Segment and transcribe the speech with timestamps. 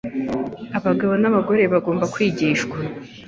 [0.77, 2.77] Abagabo n’abagore bagomba kwigishwa